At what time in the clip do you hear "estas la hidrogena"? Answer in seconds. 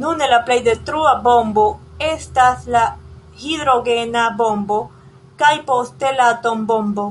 2.08-4.26